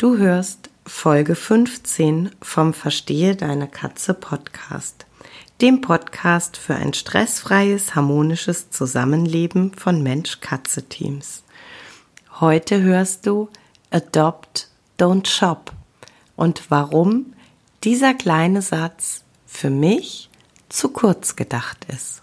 [0.00, 5.04] Du hörst Folge 15 vom Verstehe deine Katze Podcast,
[5.60, 11.42] dem Podcast für ein stressfreies, harmonisches Zusammenleben von Mensch-Katze-Teams.
[12.40, 13.50] Heute hörst du
[13.90, 14.68] Adopt,
[14.98, 15.70] Don't Shop
[16.34, 17.34] und warum
[17.84, 20.30] dieser kleine Satz für mich
[20.70, 22.22] zu kurz gedacht ist.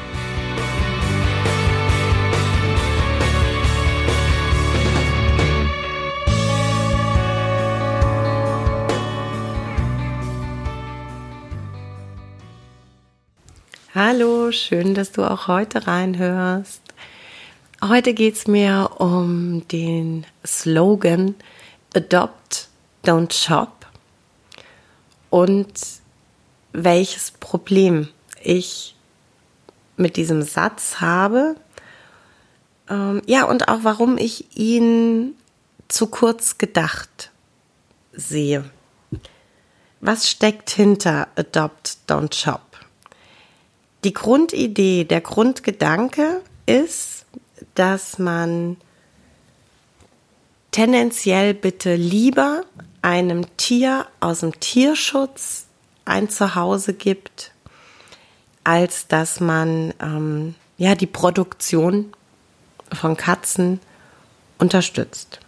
[14.03, 16.81] Hallo, schön, dass du auch heute reinhörst.
[17.83, 21.35] Heute geht es mir um den Slogan
[21.93, 22.67] Adopt,
[23.05, 23.85] don't shop
[25.29, 25.71] und
[26.73, 28.07] welches Problem
[28.41, 28.95] ich
[29.97, 31.55] mit diesem Satz habe.
[32.89, 35.35] Ähm, ja, und auch warum ich ihn
[35.89, 37.29] zu kurz gedacht
[38.13, 38.67] sehe.
[39.99, 42.70] Was steckt hinter Adopt, don't shop?
[44.03, 47.25] Die Grundidee, der Grundgedanke ist,
[47.75, 48.77] dass man
[50.71, 52.63] tendenziell bitte lieber
[53.01, 55.65] einem Tier aus dem Tierschutz
[56.05, 57.51] ein Zuhause gibt,
[58.63, 62.13] als dass man ähm, ja die Produktion
[62.91, 63.79] von Katzen
[64.57, 65.39] unterstützt.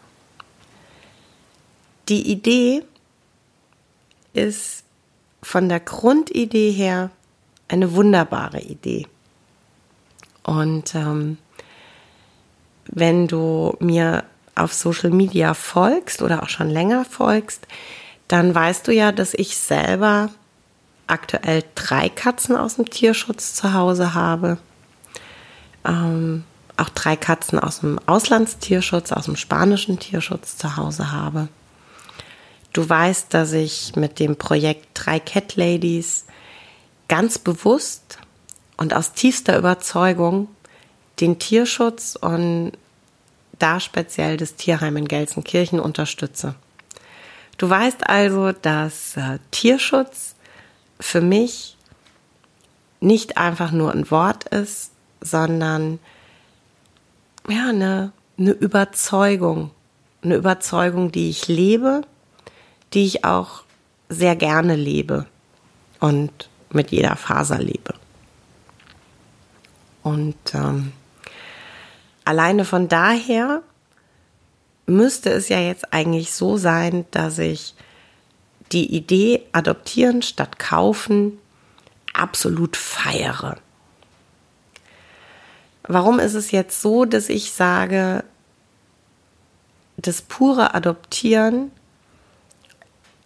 [2.10, 2.84] Die Idee
[4.34, 4.84] ist
[5.42, 7.12] von der Grundidee her
[7.74, 9.08] eine wunderbare Idee.
[10.44, 11.38] Und ähm,
[12.86, 14.24] wenn du mir
[14.56, 17.68] auf Social Media folgst oder auch schon länger folgst,
[18.28, 20.30] dann weißt du ja, dass ich selber
[21.08, 24.58] aktuell drei Katzen aus dem Tierschutz zu Hause habe.
[25.86, 26.44] Ähm,
[26.78, 31.50] auch drei Katzen aus dem Auslandstierschutz, aus dem spanischen Tierschutz zu Hause habe.
[32.74, 36.26] Du weißt, dass ich mit dem Projekt Drei Cat Ladies
[37.08, 38.20] ganz bewusst
[38.78, 40.48] und aus tiefster Überzeugung
[41.20, 42.74] den Tierschutz und
[43.60, 46.56] da speziell das Tierheim in Gelsenkirchen unterstütze.
[47.58, 50.36] Du weißt also, dass äh, Tierschutz
[51.00, 51.78] für mich
[53.00, 54.92] nicht einfach nur ein Wort ist,
[55.22, 56.00] sondern
[57.48, 59.72] ja, eine, eine Überzeugung.
[60.24, 62.02] Eine Überzeugung, die ich lebe,
[62.94, 63.64] die ich auch
[64.08, 65.26] sehr gerne lebe.
[66.00, 67.94] Und mit jeder Faser lebe.
[70.04, 70.92] Und ähm,
[72.26, 73.62] alleine von daher
[74.86, 77.74] müsste es ja jetzt eigentlich so sein, dass ich
[78.72, 81.38] die Idee adoptieren statt kaufen
[82.14, 83.58] absolut feiere.
[85.84, 88.24] Warum ist es jetzt so, dass ich sage,
[89.98, 91.72] das pure Adoptieren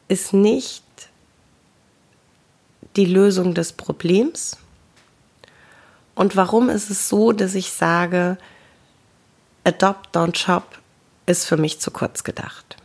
[0.08, 0.84] ist nicht
[2.98, 4.58] die Lösung des Problems?
[6.16, 8.38] Und warum ist es so, dass ich sage,
[9.64, 10.80] Adopt, don't shop
[11.28, 12.78] ist für mich zu kurz gedacht?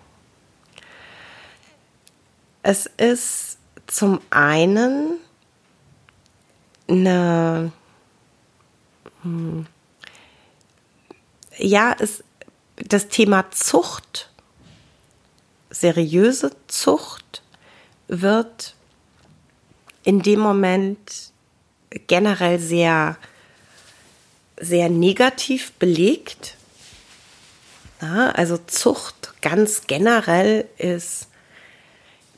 [2.62, 5.18] Es ist zum einen
[6.88, 7.72] eine,
[9.22, 9.66] hm,
[11.56, 12.22] ja, es,
[12.76, 14.30] das Thema Zucht,
[15.70, 17.42] seriöse Zucht
[18.08, 18.74] wird
[20.04, 21.32] in dem Moment
[22.06, 23.18] generell sehr,
[24.58, 26.56] sehr negativ belegt.
[28.00, 31.28] Ja, also Zucht ganz generell ist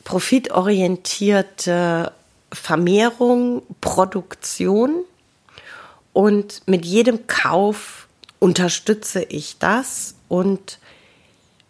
[0.04, 2.12] profitorientierte
[2.52, 5.04] Vermehrung, Produktion
[6.12, 8.06] und mit jedem Kauf
[8.38, 10.78] unterstütze ich das und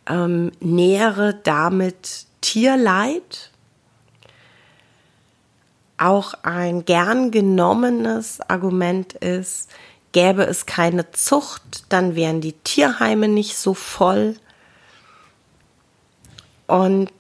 [0.07, 3.51] ähm, nähere damit Tierleid
[5.99, 9.71] auch ein gern genommenes Argument ist,
[10.13, 14.37] gäbe es keine Zucht, dann wären die Tierheime nicht so voll.
[16.67, 17.11] Und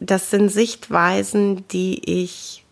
[0.00, 2.64] das sind Sichtweisen, die ich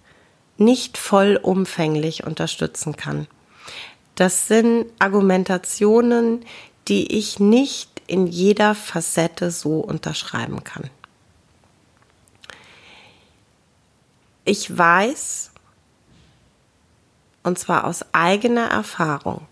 [0.58, 3.26] nicht vollumfänglich unterstützen kann.
[4.14, 6.44] Das sind Argumentationen,
[6.86, 10.90] die ich nicht in jeder Facette so unterschreiben kann.
[14.44, 15.50] Ich weiß,
[17.42, 19.46] und zwar aus eigener Erfahrung,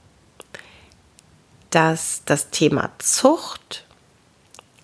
[1.70, 3.86] dass das Thema Zucht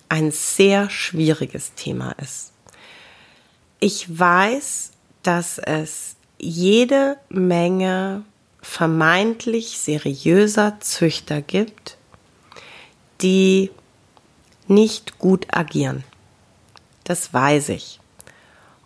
[0.09, 2.53] ein sehr schwieriges Thema ist.
[3.81, 8.25] Ich weiß, dass es jede Menge
[8.63, 11.99] vermeintlich seriöser Züchter gibt,
[13.21, 13.71] die
[14.67, 16.05] nicht gut agieren.
[17.05, 18.01] Das weiß ich.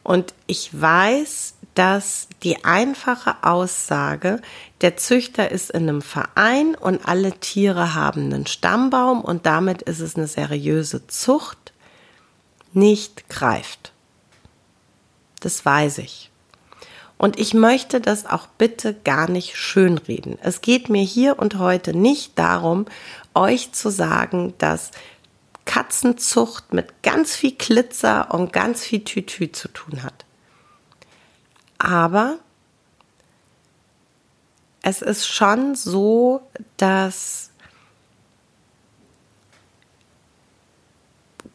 [0.02, 4.40] Und ich weiß, dass die einfache Aussage,
[4.80, 10.00] der Züchter ist in einem Verein und alle Tiere haben einen Stammbaum und damit ist
[10.00, 11.72] es eine seriöse Zucht,
[12.72, 13.92] nicht greift.
[15.40, 16.30] Das weiß ich.
[17.16, 20.38] Und ich möchte das auch bitte gar nicht schönreden.
[20.42, 22.86] Es geht mir hier und heute nicht darum,
[23.34, 24.90] euch zu sagen, dass
[25.64, 30.24] Katzenzucht mit ganz viel Glitzer und ganz viel Tütü zu tun hat.
[31.78, 32.38] Aber
[34.82, 36.42] es ist schon so,
[36.76, 37.50] dass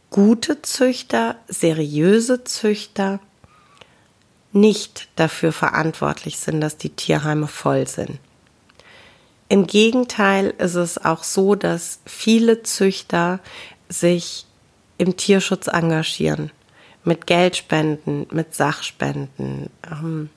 [0.09, 3.19] gute Züchter, seriöse Züchter
[4.53, 8.19] nicht dafür verantwortlich sind, dass die Tierheime voll sind.
[9.49, 13.39] Im Gegenteil ist es auch so, dass viele Züchter
[13.89, 14.45] sich
[14.97, 16.51] im Tierschutz engagieren,
[17.03, 19.69] mit Geldspenden, mit Sachspenden.
[19.89, 20.29] Ähm,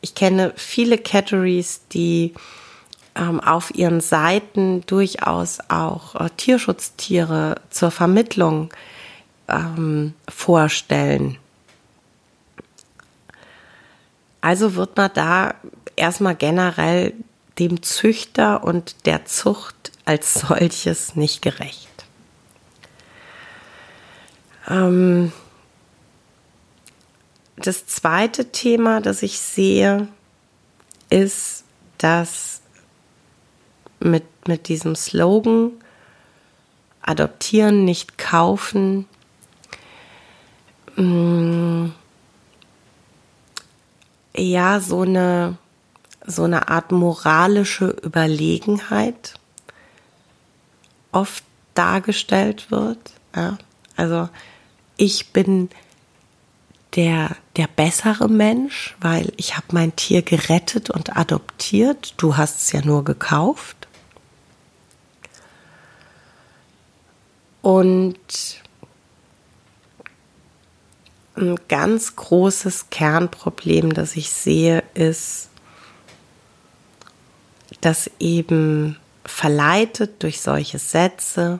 [0.00, 2.34] ich kenne viele Catteries, die
[3.16, 8.70] ähm, auf ihren Seiten durchaus auch äh, Tierschutztiere zur Vermittlung
[9.48, 11.38] ähm, vorstellen.
[14.40, 15.54] Also wird man da
[15.96, 17.14] erstmal generell
[17.58, 21.95] dem Züchter und der Zucht als solches nicht gerecht.
[24.68, 25.32] Ähm,
[27.56, 30.08] das zweite Thema, das ich sehe,
[31.08, 31.64] ist,
[31.98, 32.60] dass
[34.00, 35.72] mit, mit diesem Slogan
[37.00, 39.06] adoptieren, nicht kaufen,
[40.96, 41.94] mh, mm,
[44.36, 45.56] ja so eine
[46.26, 49.34] so eine Art moralische Überlegenheit
[51.12, 52.98] oft dargestellt wird.
[53.34, 53.58] Ja?
[53.96, 54.28] Also
[54.96, 55.68] ich bin
[56.94, 62.14] der, der bessere Mensch, weil ich habe mein Tier gerettet und adoptiert.
[62.16, 63.88] Du hast es ja nur gekauft.
[67.60, 68.16] Und
[71.36, 75.50] ein ganz großes Kernproblem, das ich sehe, ist,
[77.80, 81.58] dass eben verleitet durch solche Sätze,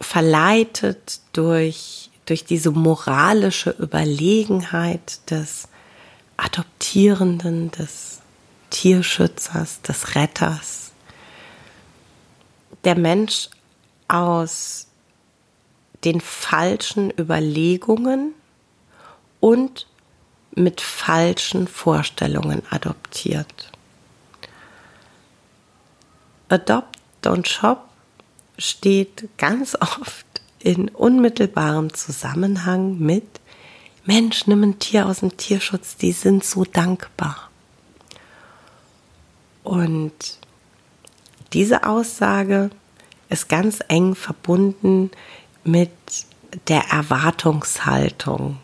[0.00, 5.68] verleitet durch, durch diese moralische Überlegenheit des
[6.36, 8.20] Adoptierenden, des
[8.70, 10.92] Tierschützers, des Retters,
[12.84, 13.48] der Mensch
[14.08, 14.86] aus
[16.04, 18.34] den falschen Überlegungen
[19.40, 19.86] und
[20.54, 23.72] mit falschen Vorstellungen adoptiert.
[26.48, 27.85] Adopt, don't shop
[28.58, 30.26] steht ganz oft
[30.58, 33.26] in unmittelbarem Zusammenhang mit
[34.04, 37.50] Mensch, nimm ein Tier aus dem Tierschutz, die sind so dankbar.
[39.64, 40.38] Und
[41.52, 42.70] diese Aussage
[43.28, 45.10] ist ganz eng verbunden
[45.64, 45.90] mit
[46.68, 48.58] der Erwartungshaltung,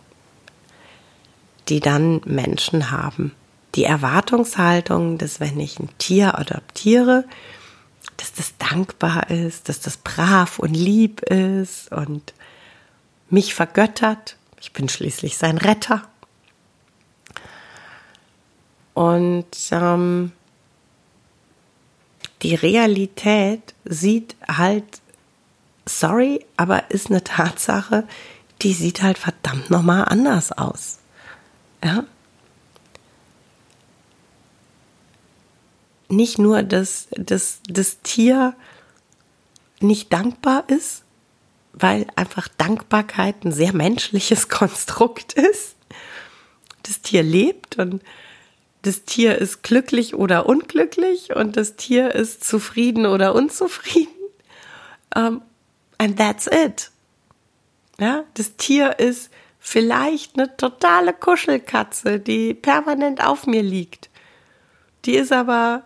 [1.68, 3.32] die dann Menschen haben.
[3.74, 7.24] Die Erwartungshaltung, dass wenn ich ein Tier adoptiere,
[8.16, 12.34] dass das dankbar ist, dass das brav und lieb ist und
[13.30, 14.36] mich vergöttert.
[14.60, 16.02] Ich bin schließlich sein Retter.
[18.94, 20.32] Und ähm,
[22.42, 25.00] die Realität sieht halt,
[25.86, 28.06] sorry, aber ist eine Tatsache,
[28.60, 30.98] die sieht halt verdammt nochmal anders aus.
[31.82, 32.04] Ja?
[36.12, 38.54] Nicht nur, dass, dass das Tier
[39.80, 41.04] nicht dankbar ist,
[41.72, 45.74] weil einfach Dankbarkeit ein sehr menschliches Konstrukt ist.
[46.82, 48.02] Das Tier lebt und
[48.82, 54.12] das Tier ist glücklich oder unglücklich und das Tier ist zufrieden oder unzufrieden.
[55.16, 55.40] Um,
[55.96, 56.90] and that's it.
[57.98, 64.10] Ja, das Tier ist vielleicht eine totale Kuschelkatze, die permanent auf mir liegt.
[65.06, 65.84] Die ist aber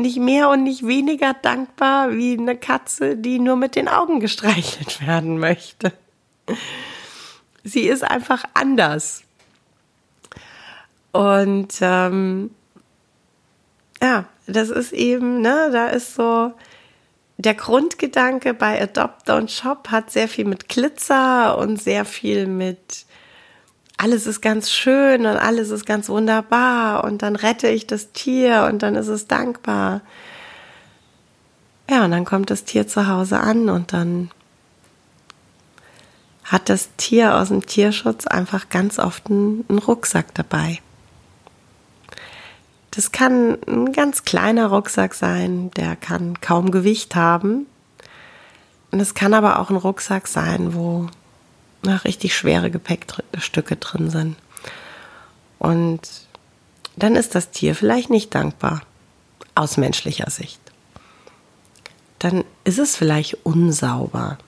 [0.00, 5.06] nicht mehr und nicht weniger dankbar wie eine Katze, die nur mit den Augen gestreichelt
[5.06, 5.92] werden möchte.
[7.64, 9.22] Sie ist einfach anders.
[11.12, 12.50] Und ähm,
[14.00, 16.52] ja, das ist eben, ne, da ist so
[17.36, 23.06] der Grundgedanke bei Adopt Don't Shop hat sehr viel mit Glitzer und sehr viel mit
[23.98, 28.68] alles ist ganz schön und alles ist ganz wunderbar und dann rette ich das Tier
[28.70, 30.02] und dann ist es dankbar.
[31.90, 34.30] Ja, und dann kommt das Tier zu Hause an und dann
[36.44, 40.78] hat das Tier aus dem Tierschutz einfach ganz oft einen, Rucksack dabei.
[42.92, 47.66] Das kann ein ganz kleiner Rucksack sein, der kann kaum Gewicht haben.
[48.90, 51.08] Und es kann aber auch ein Rucksack sein, wo
[51.84, 54.36] richtig schwere Gepäckstücke drin sind.
[55.58, 56.00] Und
[56.96, 58.82] dann ist das Tier vielleicht nicht dankbar,
[59.54, 60.60] aus menschlicher Sicht.
[62.18, 64.38] Dann ist es vielleicht unsauber.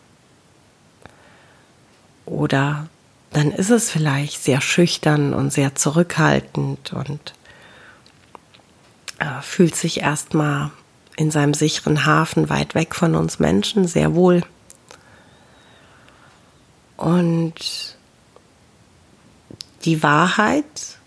[2.27, 2.89] Oder
[3.33, 7.35] dann ist es vielleicht sehr schüchtern und sehr zurückhaltend und
[9.19, 10.71] äh, fühlt sich erstmal
[11.17, 14.43] in seinem sicheren Hafen weit weg von uns Menschen sehr wohl.
[17.01, 17.55] Und
[19.87, 20.99] die Wahrheit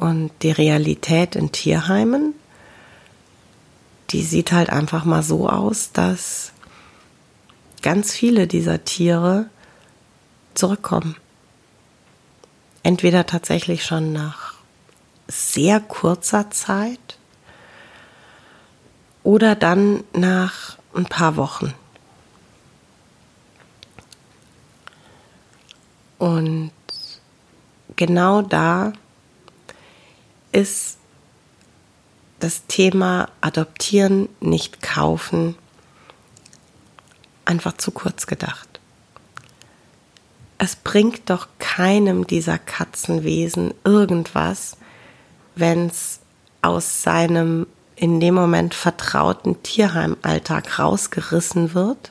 [0.00, 2.34] und die Realität in Tierheimen,
[4.10, 6.50] die sieht halt einfach mal so aus, dass
[7.80, 9.48] ganz viele dieser Tiere
[10.54, 11.14] zurückkommen.
[12.82, 14.54] Entweder tatsächlich schon nach
[15.28, 17.18] sehr kurzer Zeit
[19.22, 21.72] oder dann nach ein paar Wochen.
[26.26, 26.72] Und
[27.94, 28.92] genau da
[30.50, 30.98] ist
[32.40, 35.54] das Thema Adoptieren, nicht kaufen
[37.44, 38.80] einfach zu kurz gedacht.
[40.58, 44.76] Es bringt doch keinem dieser Katzenwesen irgendwas,
[45.54, 46.18] wenn es
[46.60, 52.10] aus seinem in dem Moment vertrauten Tierheimalltag rausgerissen wird,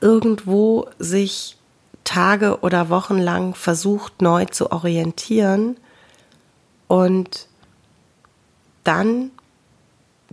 [0.00, 1.56] irgendwo sich
[2.04, 5.76] Tage oder Wochen lang versucht neu zu orientieren
[6.88, 7.46] und
[8.84, 9.30] dann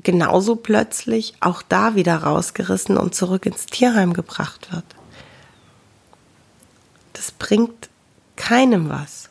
[0.03, 4.85] genauso plötzlich auch da wieder rausgerissen und zurück ins Tierheim gebracht wird.
[7.13, 7.89] Das bringt
[8.35, 9.29] keinem was.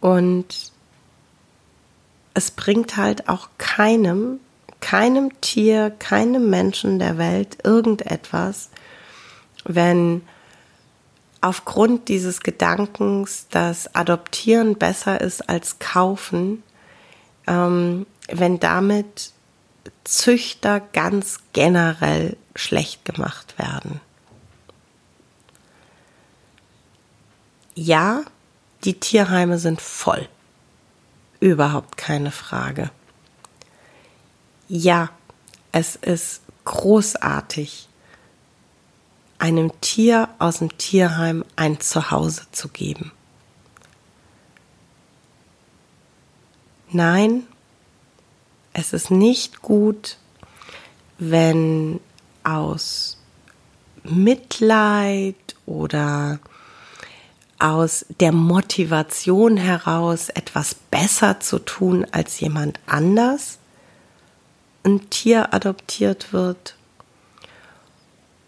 [0.00, 0.72] Und
[2.34, 4.40] es bringt halt auch keinem,
[4.92, 8.68] keinem Tier, keinem Menschen der Welt irgendetwas,
[9.64, 10.20] wenn
[11.40, 16.62] aufgrund dieses Gedankens, dass Adoptieren besser ist als Kaufen,
[17.46, 19.32] ähm, wenn damit
[20.04, 23.98] Züchter ganz generell schlecht gemacht werden.
[27.74, 28.24] Ja,
[28.84, 30.28] die Tierheime sind voll.
[31.40, 32.90] Überhaupt keine Frage.
[34.68, 35.10] Ja,
[35.72, 37.88] es ist großartig,
[39.38, 43.10] einem Tier aus dem Tierheim ein Zuhause zu geben.
[46.90, 47.46] Nein,
[48.72, 50.18] es ist nicht gut,
[51.18, 52.00] wenn
[52.44, 53.18] aus
[54.04, 56.38] Mitleid oder
[57.58, 63.58] aus der Motivation heraus, etwas besser zu tun als jemand anders,
[64.84, 66.76] ein Tier adoptiert wird,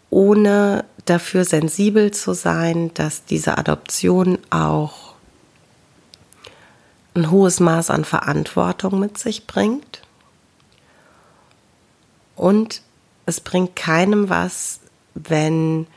[0.09, 5.13] ohne dafür sensibel zu sein, dass diese Adoption auch
[7.13, 10.01] ein hohes Maß an Verantwortung mit sich bringt.
[12.35, 12.81] Und
[13.25, 14.81] es bringt keinem was,
[15.13, 15.87] wenn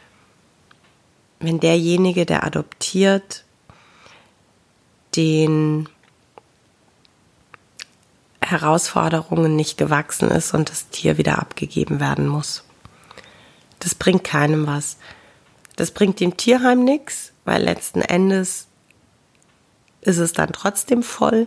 [1.40, 3.44] wenn derjenige, der adoptiert,
[5.16, 5.88] den
[8.50, 12.64] Herausforderungen nicht gewachsen ist und das Tier wieder abgegeben werden muss.
[13.78, 14.96] Das bringt keinem was.
[15.76, 18.66] Das bringt dem Tierheim nichts, weil letzten Endes
[20.00, 21.46] ist es dann trotzdem voll.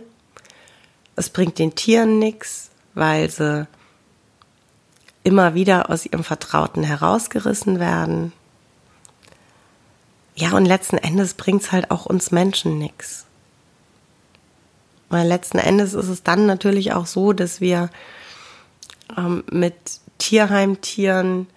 [1.16, 3.66] Es bringt den Tieren nichts, weil sie
[5.24, 8.32] immer wieder aus ihrem Vertrauten herausgerissen werden.
[10.34, 13.26] Ja, und letzten Endes bringt es halt auch uns Menschen nichts.
[15.12, 17.90] Weil letzten Endes ist es dann natürlich auch so, dass wir
[19.14, 19.74] ähm, mit
[20.16, 21.48] Tierheimtieren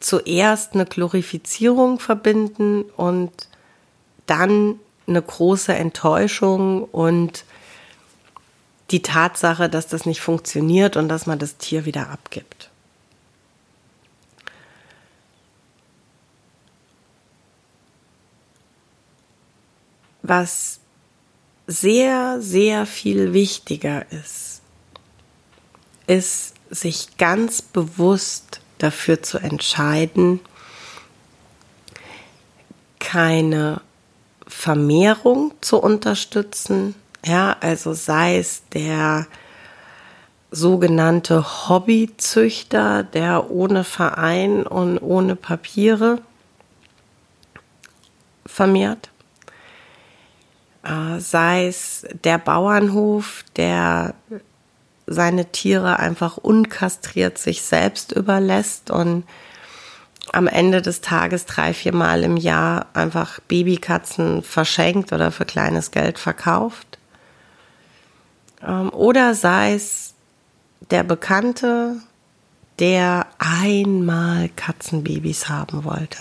[0.00, 3.30] zuerst eine Glorifizierung verbinden und
[4.26, 7.44] dann eine große Enttäuschung und
[8.90, 12.68] die Tatsache, dass das nicht funktioniert und dass man das Tier wieder abgibt.
[20.22, 20.80] Was
[21.68, 24.62] sehr, sehr viel wichtiger ist,
[26.06, 30.40] ist sich ganz bewusst dafür zu entscheiden,
[32.98, 33.82] keine
[34.46, 36.94] Vermehrung zu unterstützen.
[37.24, 39.26] Ja, also sei es der
[40.50, 46.22] sogenannte Hobbyzüchter, der ohne Verein und ohne Papiere
[48.46, 49.10] vermehrt.
[50.82, 54.14] Äh, sei es der Bauernhof, der
[55.06, 59.24] seine Tiere einfach unkastriert sich selbst überlässt und
[60.32, 65.90] am Ende des Tages drei, vier Mal im Jahr einfach Babykatzen verschenkt oder für kleines
[65.90, 66.98] Geld verkauft.
[68.66, 70.14] Ähm, oder sei es
[70.90, 71.96] der Bekannte,
[72.78, 76.18] der einmal Katzenbabys haben wollte.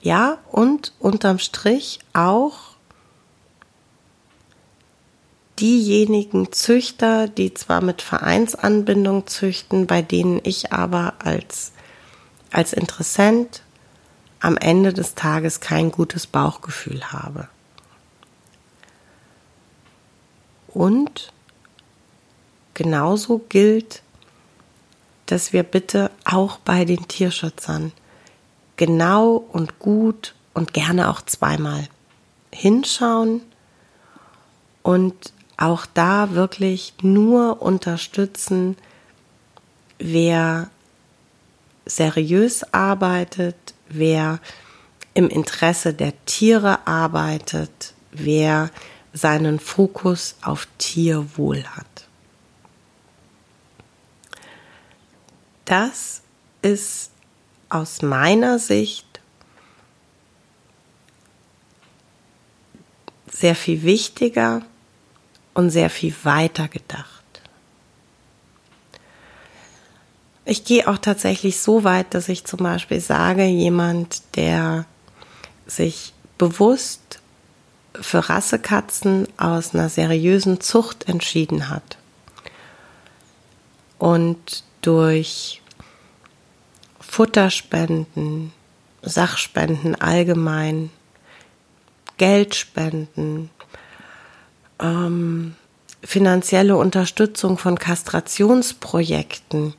[0.00, 2.76] Ja, und unterm Strich auch
[5.58, 11.72] diejenigen Züchter, die zwar mit Vereinsanbindung züchten, bei denen ich aber als,
[12.52, 13.62] als Interessent
[14.40, 17.48] am Ende des Tages kein gutes Bauchgefühl habe.
[20.68, 21.32] Und
[22.74, 24.02] genauso gilt,
[25.26, 27.92] dass wir bitte auch bei den Tierschützern
[28.78, 31.86] genau und gut und gerne auch zweimal
[32.50, 33.42] hinschauen
[34.82, 38.76] und auch da wirklich nur unterstützen,
[39.98, 40.70] wer
[41.84, 43.56] seriös arbeitet,
[43.88, 44.40] wer
[45.14, 48.70] im Interesse der Tiere arbeitet, wer
[49.12, 52.06] seinen Fokus auf Tierwohl hat.
[55.64, 56.22] Das
[56.62, 57.10] ist
[57.68, 59.06] aus meiner Sicht
[63.30, 64.62] sehr viel wichtiger
[65.54, 67.08] und sehr viel weiter gedacht.
[70.44, 74.86] Ich gehe auch tatsächlich so weit, dass ich zum Beispiel sage, jemand, der
[75.66, 77.20] sich bewusst
[78.00, 81.98] für Rassekatzen aus einer seriösen Zucht entschieden hat
[83.98, 85.60] und durch
[87.08, 88.52] Futterspenden,
[89.02, 90.90] Sachspenden allgemein,
[92.18, 93.50] Geldspenden,
[94.78, 95.56] ähm,
[96.02, 99.74] finanzielle Unterstützung von Kastrationsprojekten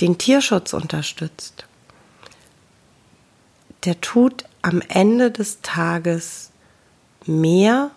[0.00, 1.66] den Tierschutz unterstützt,
[3.84, 6.50] der tut am Ende des Tages
[7.26, 7.90] mehr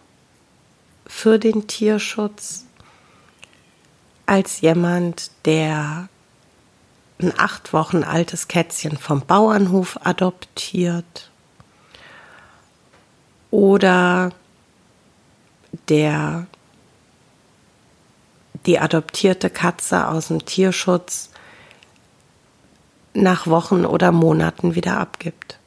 [1.07, 2.65] für den Tierschutz
[4.25, 6.09] als jemand, der
[7.19, 11.29] ein acht Wochen altes Kätzchen vom Bauernhof adoptiert
[13.51, 14.31] oder
[15.87, 16.47] der
[18.65, 21.29] die adoptierte Katze aus dem Tierschutz
[23.13, 25.59] nach Wochen oder Monaten wieder abgibt.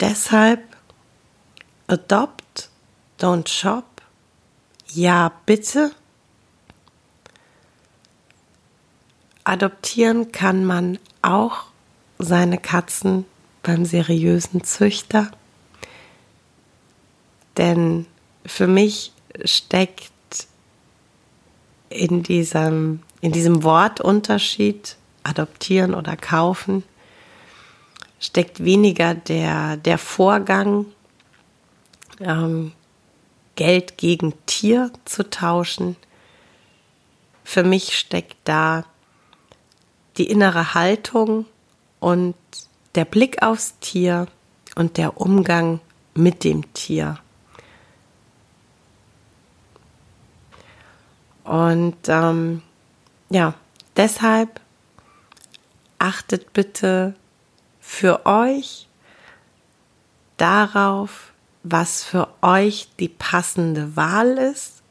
[0.00, 0.60] Deshalb
[1.86, 2.70] adopt,
[3.20, 3.84] don't shop.
[4.88, 5.92] Ja, bitte.
[9.48, 11.64] Adoptieren kann man auch
[12.18, 13.24] seine Katzen
[13.62, 15.30] beim seriösen Züchter.
[17.56, 18.04] Denn
[18.44, 19.10] für mich
[19.46, 20.12] steckt
[21.88, 26.82] in diesem, in diesem Wortunterschied, adoptieren oder kaufen,
[28.20, 30.84] steckt weniger der, der Vorgang,
[32.20, 32.72] ähm,
[33.56, 35.96] Geld gegen Tier zu tauschen.
[37.44, 38.84] Für mich steckt da
[40.18, 41.46] die innere Haltung
[42.00, 42.34] und
[42.94, 44.26] der Blick aufs Tier
[44.74, 45.80] und der Umgang
[46.14, 47.18] mit dem Tier.
[51.44, 52.62] Und ähm,
[53.30, 53.54] ja,
[53.96, 54.60] deshalb
[55.98, 57.14] achtet bitte
[57.80, 58.86] für euch
[60.36, 64.82] darauf, was für euch die passende Wahl ist.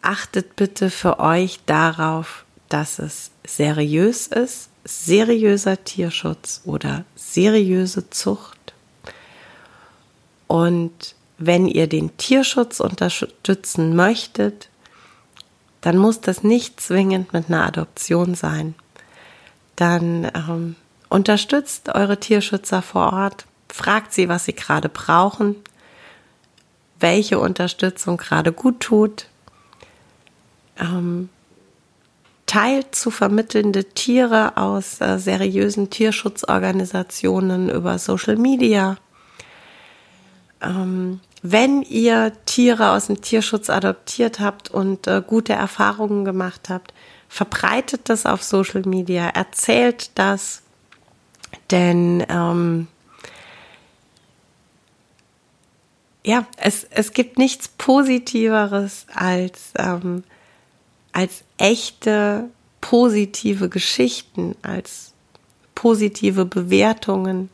[0.00, 2.43] Achtet bitte für euch darauf,
[2.74, 8.74] dass es seriös ist, seriöser Tierschutz oder seriöse Zucht.
[10.48, 14.70] Und wenn ihr den Tierschutz unterstützen möchtet,
[15.82, 18.74] dann muss das nicht zwingend mit einer Adoption sein.
[19.76, 20.74] Dann ähm,
[21.08, 25.54] unterstützt eure Tierschützer vor Ort, fragt sie, was sie gerade brauchen,
[26.98, 29.28] welche Unterstützung gerade gut tut.
[30.76, 31.28] Ähm,
[32.54, 38.96] teilt zu vermittelnde Tiere aus äh, seriösen Tierschutzorganisationen über Social Media.
[40.62, 46.94] Ähm, wenn ihr Tiere aus dem Tierschutz adoptiert habt und äh, gute Erfahrungen gemacht habt,
[47.28, 50.62] verbreitet das auf Social Media, erzählt das,
[51.72, 52.86] denn ähm,
[56.24, 60.22] ja, es, es gibt nichts Positiveres als, ähm,
[61.14, 62.50] als echte
[62.80, 65.14] positive Geschichten, als
[65.74, 67.48] positive Bewertungen.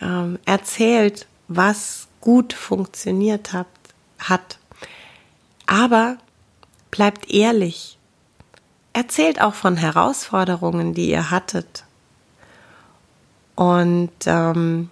[0.00, 3.66] Ähm, erzählt, was gut funktioniert hat,
[4.18, 4.58] hat.
[5.66, 6.18] Aber
[6.90, 7.98] bleibt ehrlich.
[8.92, 11.84] Erzählt auch von Herausforderungen, die ihr hattet.
[13.54, 14.90] Und ähm,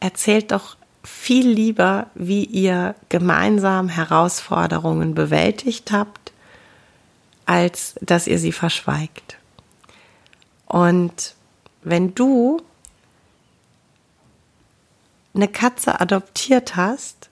[0.00, 6.32] erzählt doch viel lieber, wie ihr gemeinsam Herausforderungen bewältigt habt,
[7.46, 9.38] als dass ihr sie verschweigt.
[10.66, 11.34] Und
[11.82, 12.60] wenn du
[15.32, 17.30] eine Katze adoptiert hast,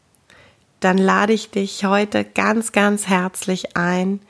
[0.78, 4.20] dann lade ich dich heute ganz, ganz herzlich ein,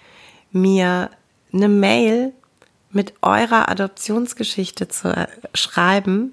[0.53, 1.11] mir
[1.53, 2.33] eine Mail
[2.91, 6.33] mit eurer Adoptionsgeschichte zu äh, schreiben.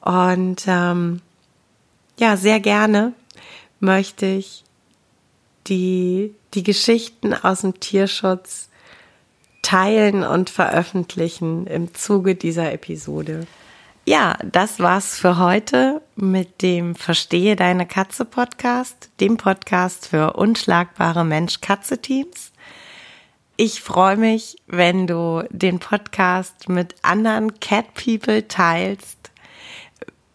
[0.00, 1.22] Und ähm,
[2.18, 3.12] ja, sehr gerne
[3.80, 4.64] möchte ich
[5.66, 8.68] die, die Geschichten aus dem Tierschutz
[9.62, 13.46] teilen und veröffentlichen im Zuge dieser Episode.
[14.06, 21.24] Ja, das war's für heute mit dem Verstehe deine Katze Podcast, dem Podcast für unschlagbare
[21.24, 22.52] Mensch-Katze-Teams.
[23.56, 29.23] Ich freue mich, wenn du den Podcast mit anderen Cat People teilst,